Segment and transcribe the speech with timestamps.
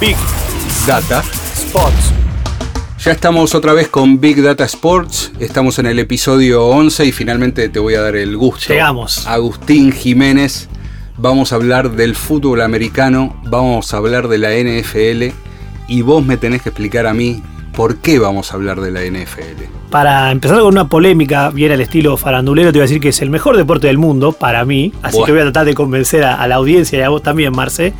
[0.00, 0.16] Big,
[0.88, 1.22] Data
[1.54, 2.12] Sports.
[2.98, 5.30] Ya estamos otra vez con Big Data Sports.
[5.38, 8.72] Estamos en el episodio 11 y finalmente te voy a dar el gusto.
[8.72, 9.28] Llegamos.
[9.28, 10.68] Agustín Jiménez.
[11.16, 15.32] Vamos a hablar del fútbol americano, vamos a hablar de la NFL
[15.86, 17.40] y vos me tenés que explicar a mí
[17.76, 19.62] por qué vamos a hablar de la NFL.
[19.90, 23.22] Para empezar con una polémica, bien al estilo farandulero, te voy a decir que es
[23.22, 26.44] el mejor deporte del mundo para mí, así que voy a tratar de convencer a,
[26.48, 27.94] la audiencia y a vos también, Marce.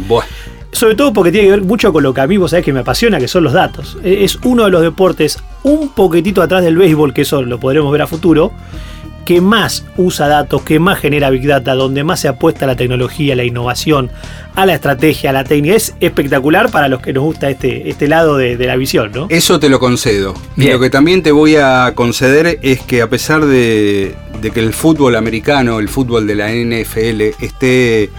[0.72, 2.72] Sobre todo porque tiene que ver mucho con lo que a mí vos sabés que
[2.72, 3.98] me apasiona, que son los datos.
[4.02, 7.90] E, es uno de los deportes un poquitito atrás del béisbol, que eso lo podremos
[7.92, 8.52] ver a futuro,
[9.24, 12.76] que más usa datos, que más genera Big Data, donde más se apuesta a la
[12.76, 14.10] tecnología, a la innovación,
[14.54, 15.76] a la estrategia, a la técnica.
[15.76, 19.26] Es espectacular para los que nos gusta este, este lado de, la visión, ¿no?
[19.30, 20.34] Eso te lo concedo.
[20.56, 24.16] Y lo que también te voy a conceder es que a pesar de,
[24.52, 28.10] que el fútbol americano, el fútbol de la NFL, esté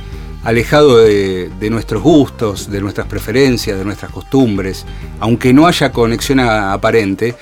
[0.44, 4.86] alejado de, nuestros gustos, de nuestras preferencias, de nuestras costumbres,
[5.20, 7.36] aunque no haya conexión aparente,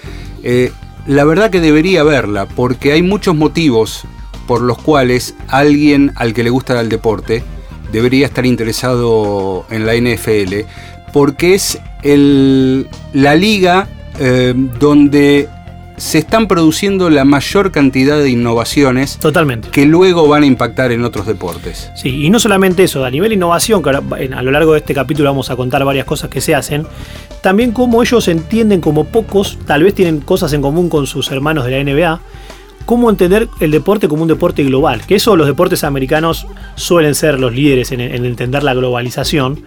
[0.44, 0.72] eh,
[1.08, 4.04] la verdad que debería verla, porque hay muchos motivos
[4.48, 7.44] por los cuales alguien al que le gusta el deporte
[7.92, 10.68] debería estar interesado en la NFL,
[11.14, 13.88] porque es la liga
[14.20, 15.48] eh, donde
[16.00, 19.70] se están produciendo la mayor cantidad de innovaciones Totalmente.
[19.70, 21.92] que luego van a impactar en otros deportes.
[21.96, 25.30] Sí, y no solamente eso, a nivel innovación, que a lo largo de este capítulo
[25.30, 26.88] vamos a contar varias cosas que se hacen,
[27.42, 31.66] también como ellos entienden como pocos, tal vez tienen cosas en común con sus hermanos
[31.66, 32.22] de la NBA,
[32.86, 37.40] cómo entender el deporte como un deporte global, que eso los deportes americanos suelen ser
[37.40, 39.64] los líderes en, entender la globalización,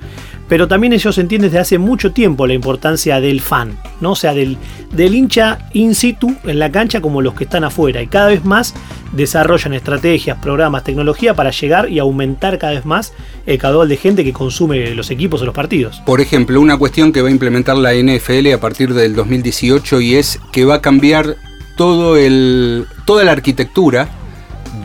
[0.48, 4.12] pero también ellos entienden desde hace mucho tiempo la importancia del fan, ¿no?
[4.12, 4.58] o sea, del,
[4.92, 8.44] del hincha in situ en la cancha como los que están afuera, y cada vez
[8.44, 8.74] más
[9.12, 13.12] desarrollan estrategias, programas, tecnología para llegar y aumentar cada vez más
[13.46, 16.02] el caudal de gente que consume los equipos o los partidos.
[16.04, 20.14] Por ejemplo, una cuestión que va a implementar la NFL a partir del 2018 y
[20.16, 21.36] es que va a cambiar
[21.82, 24.08] todo el, toda la arquitectura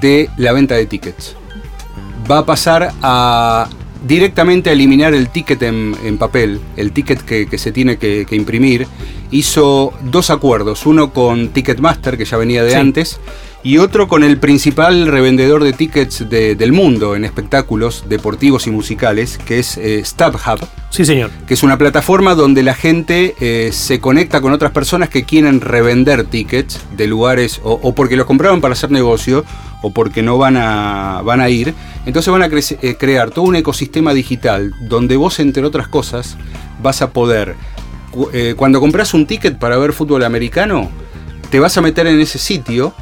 [0.01, 1.35] de la venta de tickets.
[2.29, 3.69] Va a pasar a
[4.03, 8.87] directamente a eliminar el ticket en, papel, el ticket que, se tiene que, imprimir.
[9.29, 13.19] Hizo dos acuerdos, uno con Ticketmaster, que ya venía de antes,
[13.67, 19.37] y otro con el principal revendedor de tickets del mundo en espectáculos deportivos y musicales,
[19.37, 20.65] que es eh, StubHub.
[20.89, 21.31] Sí, señor.
[21.45, 25.59] Que es una plataforma donde la gente eh, se conecta con otras personas que quieren
[25.59, 29.43] revender tickets de lugares o, porque los compraron para hacer negocio
[29.81, 31.73] o porque no van a, van a ir.
[32.05, 36.37] Entonces van a eh, crear todo un ecosistema digital donde vos, entre otras cosas,
[36.81, 37.57] vas a poder,
[38.55, 40.89] cuando compras un ticket para ver fútbol americano,
[41.49, 42.93] te vas a meter en ese sitio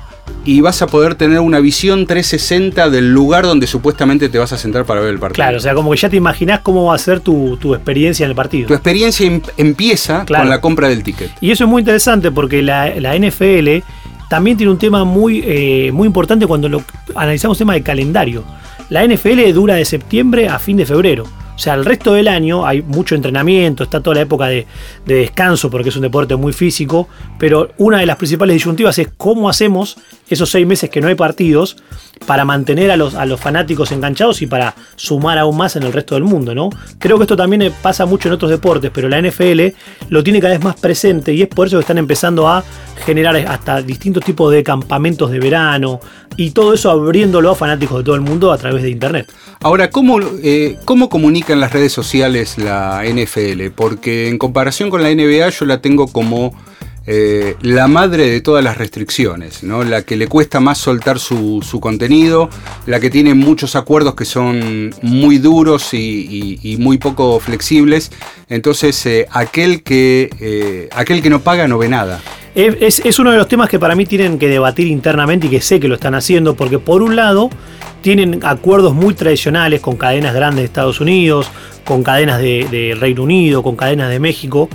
[0.44, 4.58] y vas a poder tener una visión 360 del lugar donde supuestamente te vas a
[4.58, 5.36] sentar para ver el partido.
[5.36, 8.30] Claro, o sea, como que ya te imaginás cómo va a ser tu, experiencia en
[8.30, 8.68] el partido.
[8.68, 11.32] Tu experiencia em, empieza con la compra del ticket.
[11.42, 13.84] Y eso es muy interesante porque la, NFL
[14.30, 16.84] también tiene un tema muy, eh, muy importante cuando lo,
[17.16, 18.44] analizamos tema de calendario.
[18.90, 21.26] La NFL dura de septiembre a fin de febrero.
[21.56, 24.68] O sea, el resto del año hay mucho entrenamiento, está toda la época de,
[25.06, 27.08] descanso porque es un deporte muy físico,
[27.40, 29.98] pero una de las principales disyuntivas es cómo hacemos
[30.30, 31.78] esos seis meses que no hay partidos
[32.26, 35.94] para mantener a los, a los fanáticos enganchados y para sumar aún más en el
[35.94, 36.70] resto del mundo, ¿no?
[36.98, 39.62] Creo que esto también pasa mucho en otros deportes, pero la NFL
[40.10, 42.64] lo tiene cada vez más presente y es por eso que están empezando a
[43.06, 46.00] generar hasta distintos tipos de campamentos de verano
[46.38, 49.32] y todo eso abriéndolo a fanáticos de todo el mundo a través de internet.
[49.62, 53.70] Ahora, ¿cómo, eh, ¿cómo comunica en las redes sociales la NFL?
[53.76, 56.54] Porque en comparación con la NBA yo la tengo como
[57.08, 59.84] eh, la madre de todas las restricciones, ¿no?
[59.84, 62.50] la que le cuesta más soltar su, contenido,
[62.86, 68.12] la que tiene muchos acuerdos que son muy duros y, muy poco flexibles.
[68.50, 72.22] Entonces, eh, aquel, que, aquel que no paga no ve nada.
[72.56, 75.78] Es, uno de los temas que para mí tienen que debatir internamente y que sé
[75.78, 77.50] que lo están haciendo, porque por un lado
[78.02, 81.52] tienen acuerdos muy tradicionales con cadenas grandes de Estados Unidos,
[81.84, 84.70] con cadenas de, Reino Unido, con cadenas de México,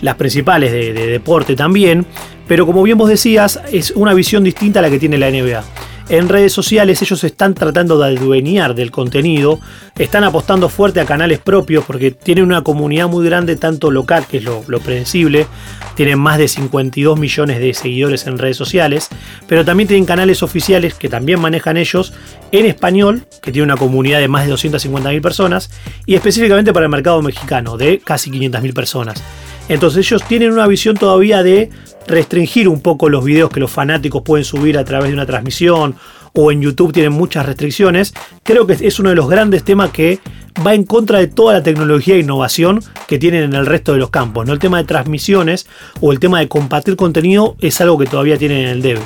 [0.00, 2.04] las principales de, de deporte también,
[2.48, 5.62] pero como bien vos decías, es una visión distinta a la que tiene la NBA
[6.10, 9.60] en redes sociales ellos están tratando de adueñar del contenido,
[9.96, 14.38] están apostando fuerte a canales propios porque tienen una comunidad muy grande, tanto local, que
[14.38, 15.46] es lo, lo predecible,
[15.94, 19.08] tienen más de 52 millones de seguidores en redes sociales,
[19.46, 22.12] pero también tienen canales oficiales que también manejan ellos
[22.50, 25.70] en español, que tiene una comunidad de más de 250.000 personas,
[26.06, 29.22] y específicamente para el mercado mexicano, de casi 500.000 personas.
[29.68, 31.70] Entonces ellos tienen una visión todavía de
[32.06, 35.96] restringir un poco los videos que los fanáticos pueden subir a través de una transmisión
[36.32, 38.14] o en YouTube tienen muchas restricciones.
[38.42, 40.20] Creo que es uno de los grandes temas que
[40.64, 43.98] va en contra de toda la tecnología e innovación que tienen en el resto de
[43.98, 44.46] los campos.
[44.46, 44.52] ¿no?
[44.52, 45.66] El tema de transmisiones
[46.00, 49.00] o el tema de compartir contenido es algo que todavía tienen en el debe.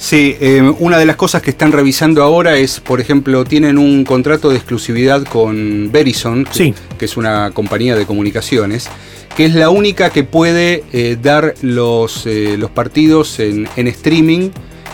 [0.00, 4.04] Sí, eh, una de las cosas que están revisando ahora es, por ejemplo, tienen un
[4.04, 6.74] contrato de exclusividad con Verizon, que,
[7.04, 8.88] es una compañía de comunicaciones,
[9.36, 14.50] que es la única que puede eh, dar los, eh, partidos en, streaming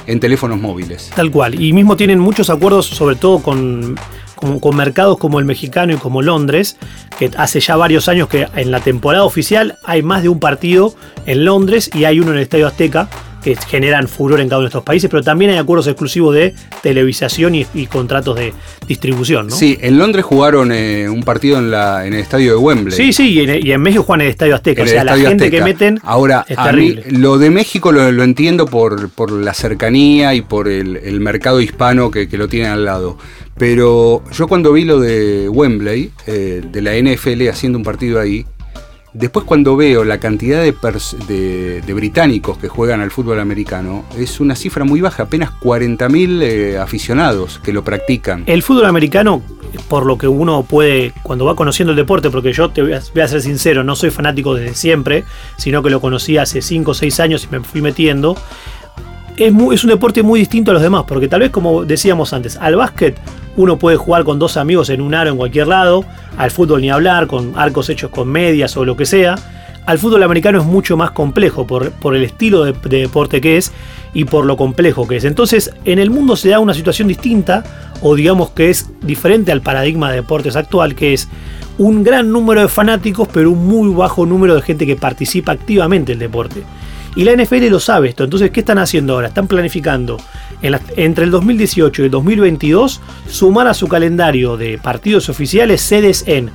[0.07, 1.11] en teléfonos móviles.
[1.15, 3.97] Tal cual, y mismo tienen muchos acuerdos, sobre todo con,
[4.37, 6.77] con, mercados como el mexicano y como Londres,
[7.19, 10.95] que hace ya varios años que en la temporada oficial hay más de un partido
[11.27, 13.09] en Londres y hay uno en el Estadio Azteca
[13.47, 16.53] que generan furor en cada uno de estos países, pero también hay acuerdos exclusivos de
[16.83, 18.53] televisación y, contratos de
[18.89, 19.55] distribución, ¿no?
[19.55, 22.97] Sí, en Londres jugaron eh, un partido en, la, en el estadio de Wembley.
[22.97, 24.83] Sí, sí, y en, México juegan en el estadio Azteca.
[24.83, 26.01] o sea, la gente que meten.
[26.03, 31.21] Ahora, a mí, lo de México lo, entiendo por, por, la cercanía y por el,
[31.21, 33.17] mercado hispano que, lo tienen al lado.
[33.57, 38.45] Pero yo cuando vi lo de Wembley, eh, de la NFL haciendo un partido ahí,
[39.19, 44.85] Después cuando veo la cantidad de, británicos que juegan al fútbol americano, es una cifra
[44.85, 48.45] muy baja, apenas 40.000 eh, aficionados que lo practican.
[48.45, 49.43] El fútbol americano,
[49.89, 53.01] por lo que uno puede, cuando va conociendo el deporte, porque yo te voy a,
[53.15, 55.25] voy a ser sincero, no soy fanático desde siempre,
[55.57, 58.37] sino que lo conocí hace 5 o 6 años y me fui metiendo,
[59.39, 62.77] es, un deporte muy distinto a los demás, porque tal vez como decíamos antes, al
[62.77, 63.19] básquet
[63.57, 66.05] uno puede jugar con dos amigos en un aro en cualquier lado,
[66.37, 69.37] al fútbol ni hablar, con arcos hechos con medias o lo que sea.
[69.87, 73.73] Al fútbol americano es mucho más complejo por, por el estilo de, deporte que es
[74.13, 75.25] y por lo complejo que es.
[75.25, 77.63] Entonces, en el mundo se da una situación distinta,
[78.03, 81.29] o digamos que es diferente al paradigma de deportes actual, que es
[81.79, 86.13] un gran número de fanáticos, pero un muy bajo número de gente que participa activamente
[86.13, 86.65] en el deporte.
[87.15, 88.25] Y la NFL lo sabe esto.
[88.25, 89.29] Entonces, ¿qué están haciendo ahora?
[89.29, 90.19] Están planificando
[90.63, 96.51] entre el 2018 y el 2022 sumar a su calendario de partidos oficiales sedes en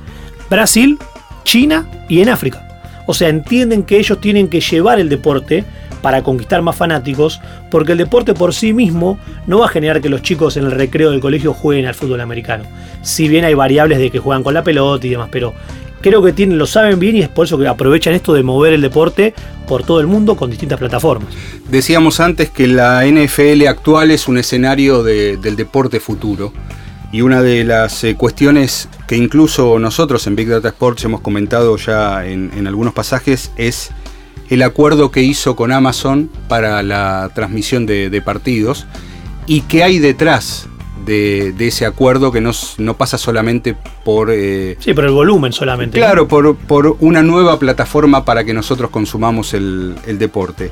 [0.50, 0.98] Brasil,
[1.44, 2.68] China y en África.
[3.06, 5.64] O sea, entienden que ellos tienen que llevar el deporte
[6.02, 7.40] para conquistar más fanáticos,
[7.70, 10.72] porque el deporte por sí mismo no va a generar que los chicos en el
[10.72, 12.64] recreo del colegio jueguen al fútbol americano.
[13.02, 15.54] Si bien hay variables de que juegan con la pelota y demás, pero
[16.02, 18.74] creo que tienen, lo saben bien y es por eso que aprovechan esto de mover
[18.74, 19.34] el deporte
[19.66, 21.32] por todo el mundo con distintas plataformas.
[21.70, 26.52] Decíamos antes que la NFL actual es un escenario del deporte futuro.
[27.12, 31.76] Y una de las eh, cuestiones que incluso nosotros en Big Data Sports hemos comentado
[31.76, 33.90] ya en, algunos pasajes es
[34.48, 38.86] el acuerdo que hizo con Amazon para la transmisión de partidos
[39.46, 40.68] y qué hay detrás
[41.04, 44.30] de, ese acuerdo que no, no pasa solamente por...
[44.30, 45.98] Eh, sí, por el volumen solamente.
[45.98, 50.70] Claro, por, por, una nueva plataforma para que nosotros consumamos el, deporte.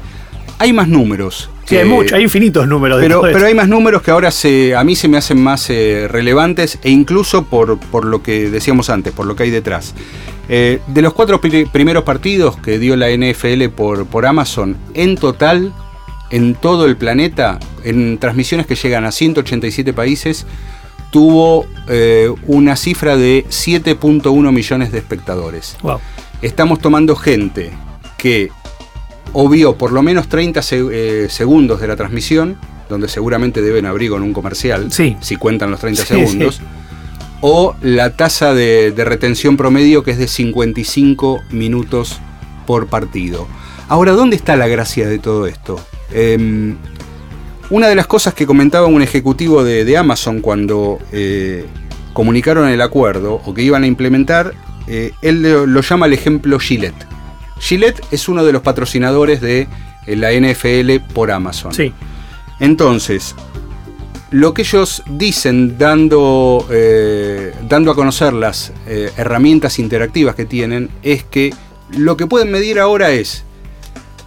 [0.58, 1.50] Hay más números.
[1.64, 3.00] Sí, hay mucho, hay infinitos números.
[3.00, 6.06] Pero, pero hay más números que ahora se, a mí se me hacen más eh,
[6.08, 9.94] relevantes e incluso por, por, lo que decíamos antes, por lo que hay detrás.
[10.48, 15.72] Eh, de los cuatro primeros partidos que dio la NFL por, por Amazon, en total
[16.30, 20.46] en todo el planeta, en transmisiones que llegan a 187 países,
[21.10, 25.76] tuvo eh, una cifra de 7.1 millones de espectadores.
[26.40, 27.72] Estamos tomando gente
[28.16, 28.50] que
[29.32, 32.56] o vio por lo menos 30 eh, segundos de la transmisión,
[32.88, 36.60] donde seguramente deben abrir con un comercial, si cuentan los 30 segundos,
[37.40, 42.20] o la tasa de, de retención promedio que es de 55 minutos
[42.66, 43.46] por partido.
[43.88, 45.80] Ahora, ¿dónde está la gracia de todo esto?
[46.12, 46.76] Em,
[47.70, 51.66] una de las cosas que comentaba un ejecutivo de, Amazon cuando eh,
[52.12, 54.52] comunicaron el acuerdo o que iban a implementar,
[54.88, 57.06] eh, él lo, llama el ejemplo Gillette.
[57.60, 59.68] Gillette es uno de los patrocinadores de
[60.06, 61.72] eh, la NFL por Amazon.
[61.72, 61.92] Sí.
[62.58, 63.36] Entonces,
[64.32, 66.66] lo que ellos dicen dando,
[67.68, 71.54] dando a conocer las herramientas interactivas que tienen es que
[71.96, 73.44] lo que pueden medir ahora es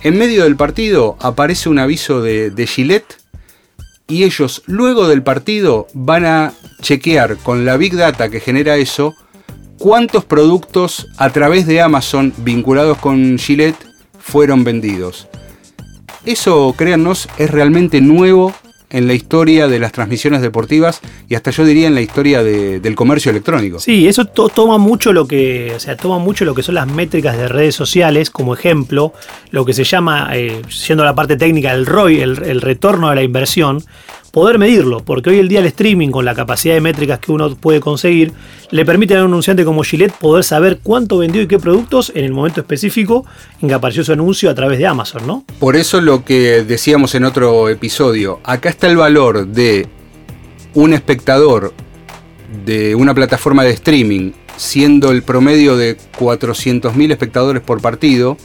[0.03, 3.17] en medio del partido aparece un aviso de, Gillette
[4.07, 9.15] y ellos luego del partido van a chequear con la Big Data que genera eso
[9.77, 13.87] cuántos productos a través de Amazon vinculados con Gillette
[14.19, 15.27] fueron vendidos.
[16.25, 18.53] Eso, créannos, es realmente nuevo
[18.93, 22.95] en la historia de las transmisiones deportivas y hasta yo diría en la historia del
[22.95, 23.79] comercio electrónico.
[23.79, 27.35] Sí, eso toma mucho lo que, o sea, toma mucho lo que son las métricas
[27.35, 29.11] de redes sociales como ejemplo,
[29.49, 33.23] lo que se llama, eh, siendo la parte técnica, el ROI, el retorno de la
[33.23, 33.83] inversión,
[34.33, 37.55] poder medirlo, porque hoy el día el streaming con la capacidad de métricas que uno
[37.55, 38.33] puede conseguir
[38.71, 42.25] le permite a un anunciante como Gillette poder saber cuánto vendió y qué productos en
[42.25, 43.27] el momento específico
[43.61, 45.45] en que apareció su anuncio a través de Amazon, ¿no?
[45.59, 49.87] Por eso lo que decíamos en otro episodio, acá está el valor de
[50.73, 51.71] un espectador
[52.65, 58.37] de una plataforma de streaming, siendo el promedio de 400.000 espectadores por partido,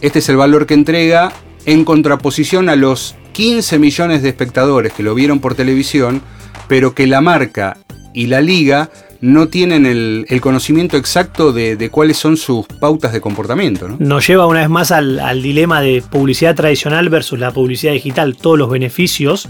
[0.00, 1.32] este es el valor que entrega
[1.66, 6.22] en contraposición a los 15 millones de espectadores que lo vieron por televisión,
[6.68, 7.76] pero que la marca
[8.14, 13.88] y la liga no tienen el, conocimiento exacto de, cuáles son sus pautas de comportamiento.
[13.88, 13.96] ¿no?
[13.98, 18.36] Nos lleva una vez más al, al dilema de publicidad tradicional versus la publicidad digital,
[18.36, 19.48] todos los beneficios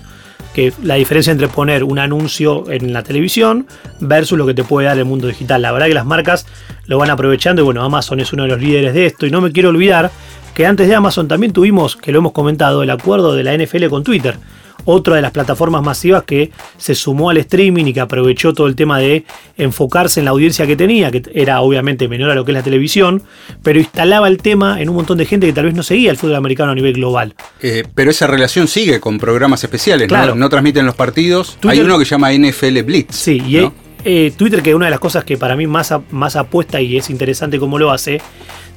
[0.54, 3.66] que la diferencia entre poner un anuncio en la televisión
[4.00, 5.60] versus lo que te puede dar el mundo digital.
[5.60, 6.46] La verdad que las marcas
[6.86, 9.40] lo van aprovechando y bueno, Amazon es uno de los líderes de esto y no
[9.40, 10.10] me quiero olvidar
[10.54, 13.86] que antes de Amazon también tuvimos, que lo hemos comentado, el acuerdo de la NFL
[13.86, 14.38] con Twitter
[14.84, 18.76] otra de las plataformas masivas que se sumó al streaming y que aprovechó todo el
[18.76, 19.24] tema de
[19.56, 22.62] enfocarse en la audiencia que tenía, que era obviamente menor a lo que es la
[22.62, 23.22] televisión,
[23.62, 26.16] pero instalaba el tema en un montón de gente que tal vez no seguía el
[26.16, 27.34] fútbol americano a nivel global.
[27.60, 30.34] Eh, pero esa relación sigue con programas especiales, ¿no?
[30.34, 31.58] No transmiten los partidos.
[31.66, 33.14] Hay uno que se llama NFL Blitz.
[33.14, 33.70] Sí, y
[34.04, 36.98] eh, Twitter, que es una de las cosas que para mí más, más apuesta y
[36.98, 38.20] es interesante cómo lo hace,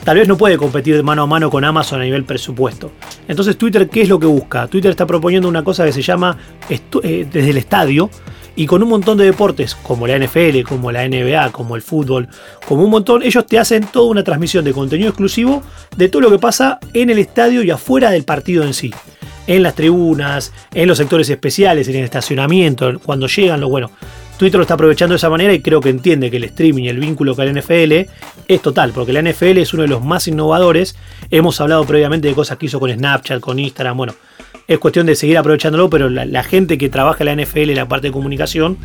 [0.04, 2.92] tal vez no puede competir mano a mano con Amazon a nivel presupuesto.
[3.28, 4.68] Entonces Twitter, ¿qué es lo que busca?
[4.68, 6.38] Twitter está proponiendo una cosa que se llama
[6.70, 8.10] eh, desde el estadio
[8.58, 12.28] y con un montón de deportes como la NFL, como la NBA, como el fútbol,
[12.68, 15.62] como un montón, ellos te hacen toda una transmisión de contenido exclusivo
[15.96, 18.92] de todo lo que pasa en el estadio y afuera del partido en sí.
[19.46, 23.92] En las tribunas, en los sectores especiales, en el estacionamiento, cuando llegan, lo bueno.
[24.38, 26.90] Twitter lo está aprovechando de esa manera y creo que entiende que el streaming y
[26.90, 28.10] el vínculo con la NFL
[28.48, 30.96] es total, porque la NFL es uno de los más innovadores.
[31.32, 34.14] Hemos hablado previamente de cosas que hizo con Snapchat, con Instagram, bueno,
[34.68, 37.88] es cuestión de seguir aprovechándolo, pero la, gente que trabaja en la NFL y la
[37.88, 38.78] parte de comunicación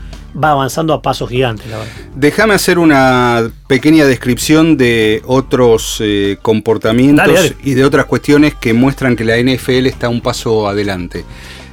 [0.42, 1.66] va avanzando a pasos gigantes,
[2.14, 9.16] Déjame hacer una pequeña descripción de otros eh, comportamientos y de otras cuestiones que muestran
[9.16, 11.24] que la NFL está un paso adelante.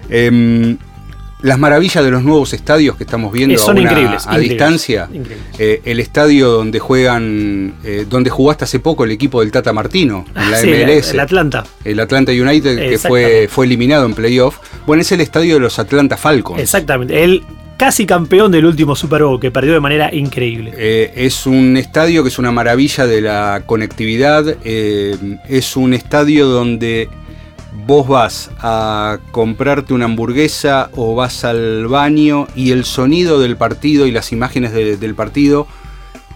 [0.09, 0.77] Em,
[1.41, 5.09] las maravillas de los nuevos estadios que estamos viendo son a, increíbles, a distancia.
[5.57, 9.71] Eh, el estadio donde juegan, eh, donde jugó hasta hace poco el equipo del Tata
[9.71, 11.13] Martino en la ah, MLS.
[11.13, 11.63] El, Atlanta.
[11.85, 14.57] El Atlanta United que fue, fue eliminado en playoff.
[14.85, 16.59] Bueno, es el estadio de los Atlanta Falcons.
[16.61, 17.23] Exactamente.
[17.23, 17.43] El
[17.77, 20.73] casi campeón del último Super Bowl, que perdió de manera increíble.
[20.75, 24.45] Eh, es un estadio que es una maravilla de la conectividad.
[24.65, 27.07] es un estadio donde
[27.89, 34.05] vos vas a comprarte una hamburguesa o vas al baño y el sonido del partido
[34.05, 35.65] y las imágenes del partido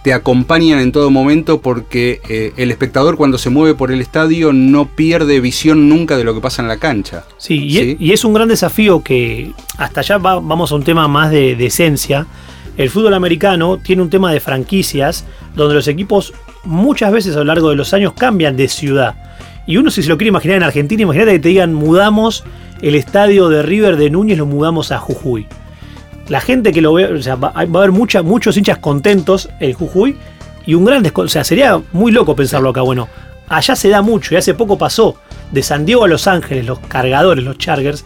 [0.02, 4.52] te acompañan en todo momento porque eh, el espectador cuando se mueve por el estadio
[4.52, 7.24] no pierde visión nunca de lo que pasa en la cancha.
[7.38, 11.56] Sí, y, Es, un gran desafío que hasta allá vamos a un tema más de,
[11.56, 12.26] de esencia.
[12.78, 16.34] El fútbol americano tiene un tema de franquicias donde los equipos
[16.64, 19.16] muchas veces a lo largo de los años cambian de ciudad.
[19.66, 22.44] Y uno si se lo quiere imaginar en Argentina, imagínate que te digan mudamos
[22.82, 25.48] el estadio de River de Núñez, lo mudamos a Jujuy.
[26.28, 30.18] La gente que lo ve, o sea, va, a haber muchos hinchas contentos en Jujuy
[30.66, 32.82] y un gran O sea, sería muy loco pensarlo acá.
[32.82, 33.08] Bueno,
[33.48, 35.18] allá se da mucho y hace poco pasó
[35.52, 38.06] de San Diego a Los Ángeles, los cargadores, los Chargers,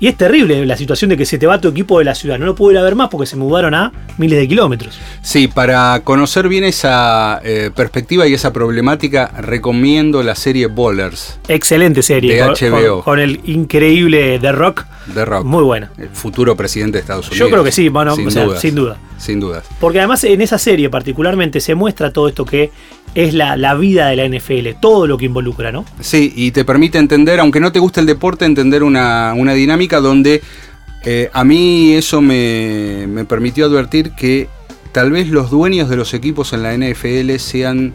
[0.00, 2.38] y es terrible la situación de que se te va tu equipo de la ciudad.
[2.38, 4.98] No lo puedo ir a ver más porque se mudaron a miles de kilómetros.
[5.22, 11.38] Sí, para conocer bien esa eh, perspectiva y esa problemática, recomiendo la serie Bowlers.
[11.48, 12.34] Excelente serie.
[12.34, 13.02] De HBO.
[13.02, 14.86] Con, el increíble The Rock.
[15.14, 15.44] The Rock.
[15.44, 15.90] Muy buena.
[15.98, 17.38] El futuro presidente de Estados Unidos.
[17.38, 18.96] Yo creo que sí, bueno, sin, sin duda.
[19.18, 19.62] Sin duda.
[19.80, 22.70] Porque además en esa serie particularmente se muestra todo esto que
[23.14, 25.84] es la, vida de la NFL, todo lo que involucra, ¿no?
[26.00, 30.42] Sí, y te permite entender, aunque no te guste el deporte, entender una, dinámica donde
[31.04, 34.48] eh, a mí eso me, permitió advertir que
[34.92, 37.92] tal vez los dueños de los equipos en la NFL sean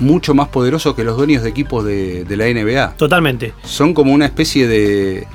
[0.00, 2.96] mucho más poderosos que los dueños de equipos de, de la NBA.
[2.96, 3.54] Totalmente.
[3.64, 5.26] Son como una especie de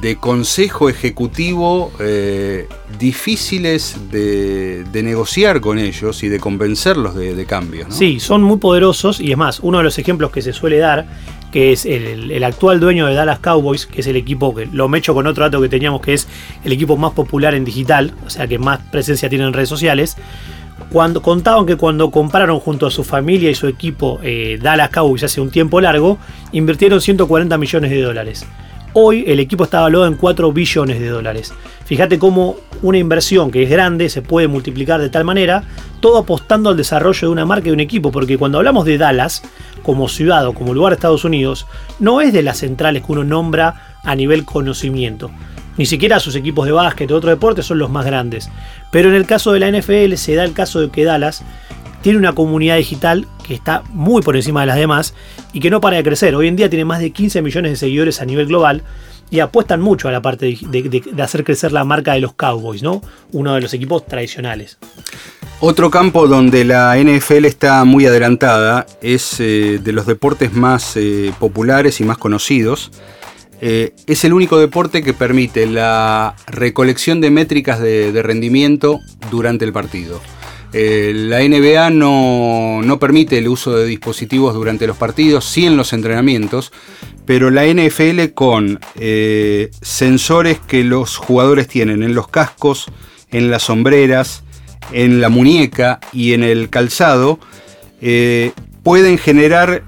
[0.00, 7.94] de consejo ejecutivo eh, difíciles de, negociar con ellos y de convencerlos de, cambios.
[7.94, 11.06] Sí, son muy poderosos y es más, uno de los ejemplos que se suele dar,
[11.52, 15.14] que es el, actual dueño de Dallas Cowboys, que es el equipo que lo mecho
[15.14, 16.26] con otro dato que teníamos, que es
[16.64, 20.16] el equipo más popular en digital, o sea que más presencia tiene en redes sociales.
[20.90, 25.24] Cuando contaban que cuando compraron junto a su familia y su equipo eh, Dallas Cowboys
[25.24, 26.18] hace un tiempo largo,
[26.52, 28.46] invirtieron 140 millones de dólares.
[28.96, 31.52] Hoy el equipo está valuado en 4 billones de dólares.
[31.84, 35.64] Fíjate cómo una inversión que es grande se puede multiplicar de tal manera,
[35.98, 38.96] todo apostando al desarrollo de una marca y de un equipo, porque cuando hablamos de
[38.96, 39.42] Dallas
[39.82, 41.66] como ciudad o como lugar de Estados Unidos,
[41.98, 45.32] no es de las centrales que uno nombra a nivel conocimiento.
[45.76, 48.48] Ni siquiera sus equipos de básquet o otros deportes son los más grandes.
[48.92, 51.42] Pero en el caso de la NFL se da el caso de que Dallas
[52.04, 55.14] tiene una comunidad digital que está muy por encima de las demás
[55.54, 56.34] y que no para de crecer.
[56.34, 58.82] Hoy en día tiene más de 15 millones de seguidores a nivel global
[59.30, 63.00] y apuestan mucho a la parte de, hacer crecer la marca de los Cowboys, ¿no?
[63.32, 64.76] Uno de los equipos tradicionales.
[65.60, 71.32] Otro campo donde la NFL está muy adelantada es eh, de los deportes más eh,
[71.38, 72.90] populares y más conocidos.
[73.62, 79.72] Eh, es el único deporte que permite la recolección de métricas de, rendimiento durante el
[79.72, 80.20] partido.
[80.74, 85.92] La NBA no, no, permite el uso de dispositivos durante los partidos, sí en los
[85.92, 86.72] entrenamientos,
[87.24, 88.80] pero la NFL con
[89.80, 92.86] sensores que los jugadores tienen en los cascos,
[93.30, 94.42] en las sombreras,
[94.92, 97.38] en la muñeca y en el calzado
[98.00, 98.52] eh,
[98.82, 99.84] pueden generar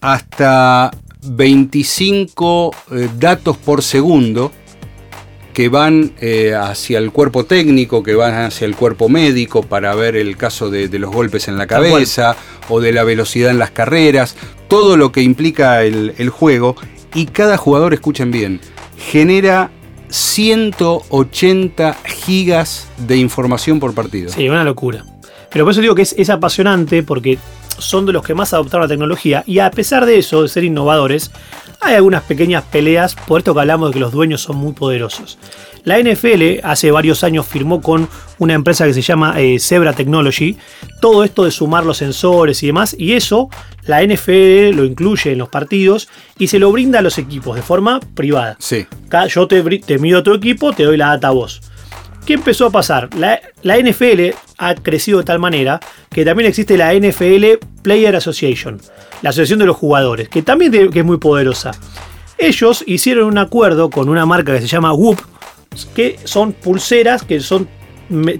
[0.00, 0.90] hasta
[1.22, 4.52] 25 eh, datos por segundo
[5.54, 10.16] que van eh, hacia el cuerpo técnico, que van hacia el cuerpo médico para ver
[10.16, 12.36] el caso de, los golpes en la cabeza
[12.68, 14.36] o de la velocidad en las carreras,
[14.68, 16.76] todo lo que implica el, el juego
[17.14, 18.60] y cada jugador, escuchen bien,
[18.98, 19.70] genera
[20.08, 24.30] 180 gigas de información por partido.
[24.30, 25.04] Sí, una locura.
[25.50, 27.38] Pero por eso digo que es, apasionante porque
[27.78, 30.64] son de los que más adoptaron la tecnología y a pesar de eso, de ser
[30.64, 31.30] innovadores,
[31.84, 35.38] hay algunas pequeñas peleas por esto que hablamos de que los dueños son muy poderosos.
[35.84, 40.56] La NFL hace varios años firmó con una empresa que se llama eh, Zebra Technology
[41.00, 43.50] todo esto de sumar los sensores y demás, y eso
[43.84, 47.62] la NFL lo incluye en los partidos y se lo brinda a los equipos de
[47.62, 48.56] forma privada.
[48.58, 48.86] Sí.
[49.28, 51.60] Yo te, te mido a tu equipo, te doy la data a vos.
[52.26, 53.10] ¿Qué empezó a pasar?
[53.16, 53.40] La,
[53.78, 55.78] NFL ha crecido de tal manera
[56.10, 58.80] que también existe la NFL Player Association,
[59.20, 61.72] la asociación de los jugadores, que también que es muy poderosa.
[62.38, 65.20] Ellos hicieron un acuerdo con una marca que se llama Whoop,
[65.94, 67.68] que son pulseras que son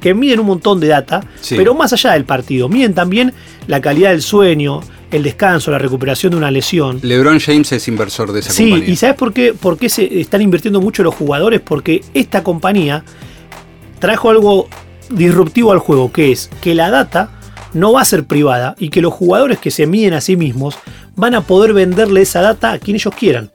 [0.01, 3.33] que miden un montón de data, pero más allá del partido, miden también
[3.67, 7.01] la calidad del sueño, el descanso, la recuperación de una lesión.
[7.03, 8.87] LeBron James es inversor de esa compañía.
[8.87, 11.61] Sí, y ¿sabes por qué, por qué se están invirtiendo mucho los jugadores?
[11.61, 13.05] Porque esta compañía
[14.05, 14.69] trajo algo
[15.09, 17.31] disruptivo al juego, que es que la data
[17.73, 20.77] no va a ser privada y que los jugadores que se miden a sí mismos
[21.17, 23.51] van a poder venderle esa data a quien ellos quieran.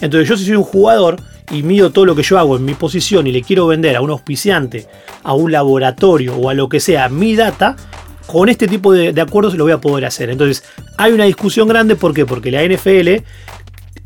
[0.00, 1.20] Entonces yo si soy un jugador
[1.50, 4.00] y mido todo lo que yo hago en mi posición y le quiero vender a
[4.00, 4.86] un auspiciante,
[5.22, 7.76] a un laboratorio o a lo que sea mi data,
[8.26, 10.30] con este tipo de, de acuerdos lo voy a poder hacer.
[10.30, 10.64] Entonces
[10.96, 12.24] hay una discusión grande, ¿por qué?
[12.24, 13.22] Porque la NFL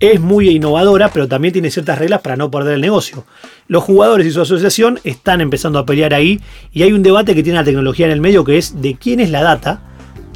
[0.00, 3.24] es muy innovadora, pero también tiene ciertas reglas para no perder el negocio.
[3.68, 6.40] Los jugadores y su asociación están empezando a pelear ahí
[6.72, 9.20] y hay un debate que tiene la tecnología en el medio que es de quién
[9.20, 9.82] es la data,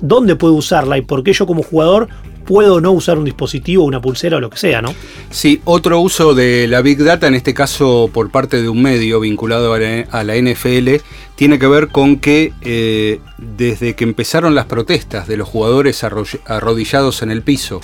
[0.01, 2.09] dónde puedo usarla y por qué yo como jugador
[2.49, 4.95] puedo no usar un dispositivo, una pulsera o lo que sea, ¿no?
[5.29, 9.21] Sí, otro uso de la Big Data, en este caso por parte de un medio
[9.21, 11.03] vinculado a la, NFL,
[11.35, 17.21] tiene que ver con que eh, desde que empezaron las protestas de los jugadores arrodillados
[17.21, 17.83] en el piso,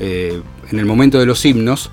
[0.00, 1.90] eh, en el momento de los himnos,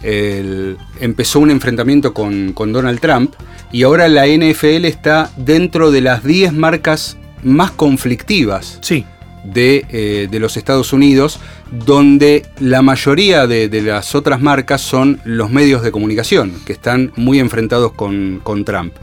[0.00, 3.34] empezó un enfrentamiento con, Donald Trump
[3.72, 9.04] y ahora la NFL está dentro de las 10 marcas más conflictivas sí.
[9.44, 11.40] de, eh, los Estados Unidos,
[11.84, 17.38] donde la mayoría de, las otras marcas son los medios de comunicación, que están muy
[17.38, 18.94] enfrentados con, Trump.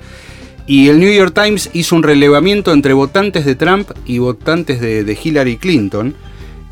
[0.68, 5.20] Y el New York Times hizo un relevamiento entre votantes de Trump y votantes de
[5.22, 6.16] Hillary Clinton,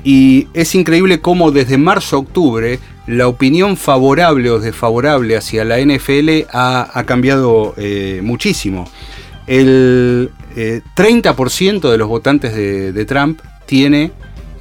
[0.03, 5.79] y es increíble cómo desde marzo a octubre la opinión favorable o desfavorable hacia la
[5.79, 8.89] NFL ha, cambiado eh, muchísimo.
[9.47, 14.11] El 30% eh, de los votantes de, Trump tiene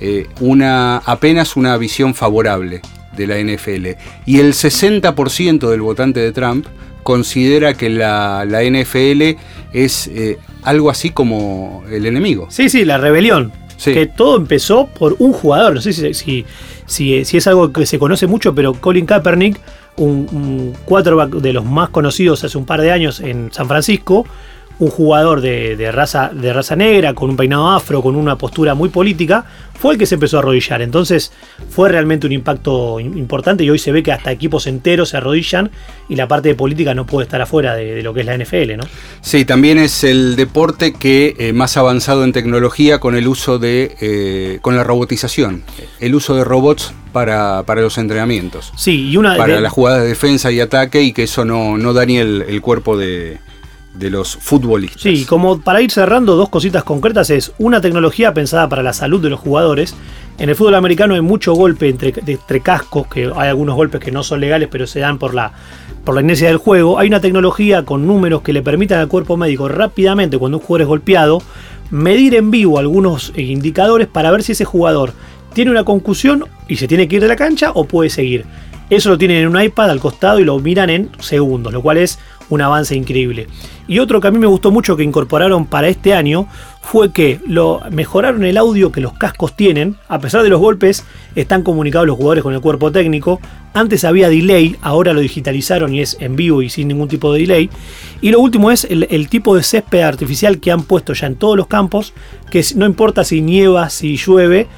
[0.01, 2.83] eh, una, apenas una visión favorable
[3.17, 3.99] de la NFL.
[4.27, 6.67] Y el 60% del votante de Trump
[7.05, 9.37] considera que la, la NFL
[9.73, 10.11] es
[10.63, 12.47] algo así como el enemigo.
[12.51, 13.53] Sí, sí, la rebelión
[13.85, 15.75] que todo empezó por un jugador.
[15.75, 16.45] No sé si, si,
[16.87, 19.59] si, es algo que se conoce mucho, pero Colin Kaepernick,
[19.97, 24.27] un, un quarterback de los más conocidos hace un par de años en San Francisco,
[24.79, 28.89] un jugador de, raza, de raza negra, con un peinado afro, con una postura muy
[28.89, 30.83] política, fue el que se empezó a arrodillar.
[30.83, 31.33] Entonces
[31.71, 35.71] fue realmente un impacto importante y hoy se ve que hasta equipos enteros se arrodillan
[36.09, 38.77] y la parte de política no puede estar afuera de, lo que es la NFL,
[38.77, 38.85] ¿no?
[39.21, 43.97] Sí, también es el deporte que eh, más avanzado en tecnología con el uso de,
[44.01, 45.63] eh, con la robotización,
[46.01, 48.73] el uso de robots para, los entrenamientos.
[48.77, 49.37] Sí, y una...
[49.37, 52.97] Para las jugadas de defensa y ataque y que eso no, no dañe el cuerpo
[52.97, 53.39] de
[53.95, 55.03] de los futbolistas.
[55.03, 59.21] Sí, como para ir cerrando, dos cositas concretas es una tecnología pensada para la salud
[59.23, 59.95] de los jugadores.
[60.39, 64.11] En el fútbol americano hay mucho golpe entre, entre cascos, que hay algunos golpes que
[64.11, 65.53] no son legales, pero se dan por la,
[66.05, 66.99] por la inercia del juego.
[66.99, 70.83] Hay una tecnología con números que le permitan al cuerpo médico rápidamente, cuando un jugador
[70.83, 71.43] es golpeado,
[71.91, 75.13] medir en vivo algunos eh, indicadores para ver si ese jugador
[75.53, 78.47] tiene una concusión y se tiene que ir de la cancha o puede seguir.
[78.91, 81.99] Eso lo tienen en un iPad al costado y lo miran en segundos, lo cual
[81.99, 82.19] es
[82.51, 83.47] un avance increíble.
[83.89, 86.47] Y otro que a mí me gustó mucho que incorporaron para este año
[86.81, 89.97] fue que lo mejoraron el audio que los cascos tienen.
[90.09, 93.41] A pesar de los golpes, están comunicados los jugadores con el cuerpo técnico.
[93.75, 97.41] Antes había delay, ahora lo digitalizaron y es en vivo y sin ningún tipo de
[97.41, 97.71] delay.
[98.21, 101.37] Y lo último es el, el tipo de césped artificial que han puesto ya en
[101.37, 102.13] todos los campos,
[102.51, 104.69] que no importa si nieva, si llueve,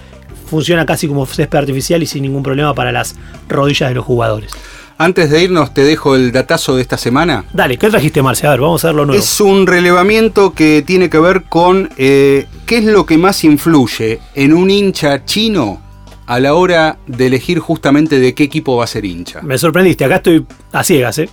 [0.47, 3.17] funciona casi como césped artificial y sin ningún problema para las
[3.49, 4.53] rodillas de los jugadores.
[4.97, 7.45] Antes de irnos, te dejo el datazo de esta semana.
[7.53, 8.49] Dale, ¿qué trajiste, Marcia?
[8.49, 9.21] A ver, vamos a ver lo nuevo.
[9.21, 14.21] Es un relevamiento que tiene que ver con eh, qué es lo que más influye
[14.35, 15.83] en un hincha chino
[16.27, 19.43] a la hora de elegir justamente de qué equipo va a ser hincha.
[19.43, 21.29] Me sorprendiste, acá estoy a ciegas, ¿eh?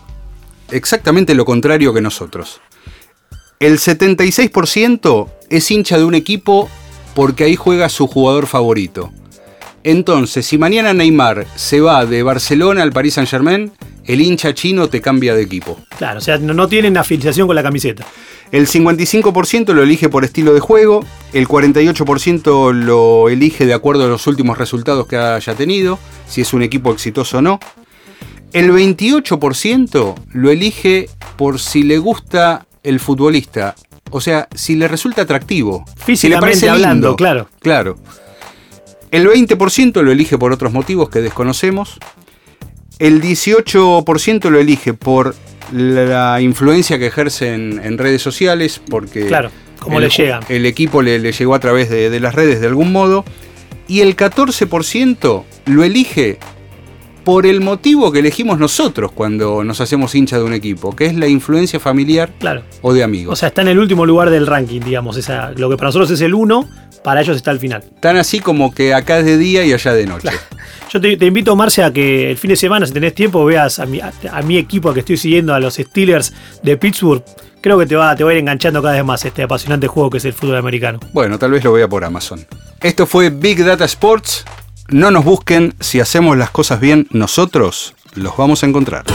[0.72, 2.62] Exactamente lo contrario que nosotros.
[3.60, 6.68] El 76% es hincha de un equipo
[7.14, 9.12] porque ahí juega su jugador favorito.
[9.84, 13.72] Entonces, si mañana Neymar se va de Barcelona al Paris Saint Germain,
[14.06, 15.80] el hincha chino te cambia de equipo.
[15.98, 18.06] Claro, o sea, no tienen afiliación con la camiseta.
[18.52, 24.08] El 55% lo elige por estilo de juego, el 48% lo elige de acuerdo a
[24.08, 27.60] los últimos resultados que haya tenido, si es un equipo exitoso o no.
[28.52, 33.76] El 28% lo elige por si le gusta el futbolista,
[34.10, 35.86] o sea, si le resulta atractivo.
[35.96, 37.48] Físicamente si le parece hablando, claro.
[37.62, 37.98] Claro.
[39.12, 42.00] El 20% lo elige por otros motivos que desconocemos.
[42.98, 45.36] El 18% lo elige por
[45.74, 50.40] la influencia que ejerce en, redes sociales, porque claro, como el, le llega.
[50.50, 53.26] el equipo le, le, llegó a través de, de las redes de algún modo.
[53.88, 56.40] Y el 14% lo elige
[57.24, 61.16] por el motivo que elegimos nosotros cuando nos hacemos hincha de un equipo, que es
[61.16, 62.64] la influencia familiar claro.
[62.82, 63.34] o de amigos.
[63.34, 65.18] O sea, está en el último lugar del ranking, digamos.
[65.18, 66.70] Esa, lo que para nosotros es el 1,
[67.04, 67.84] para ellos está al final.
[68.00, 70.22] Tan así como que acá es de día y allá de noche.
[70.22, 70.38] Claro.
[70.92, 73.80] Yo te, te, invito, Marcia, a que el fin de semana, si tenés tiempo, veas
[73.80, 76.34] a mi, a, a mi equipo que estoy siguiendo, a los Steelers
[76.64, 77.24] de Pittsburgh.
[77.62, 80.10] Creo que te va, te va a ir enganchando cada vez más este apasionante juego
[80.10, 81.00] que es el fútbol americano.
[81.14, 82.46] Bueno, tal vez lo vea por Amazon.
[82.82, 84.44] Esto fue Big Data Sports.
[84.90, 89.06] No nos busquen, si hacemos las cosas bien nosotros, los vamos a encontrar.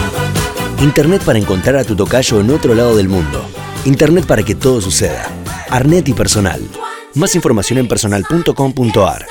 [0.81, 3.45] Internet para encontrar a tu tocayo en otro lado del mundo.
[3.85, 5.29] Internet para que todo suceda.
[5.69, 6.61] Arnet y Personal.
[7.17, 9.27] Más información en personal.com.ar.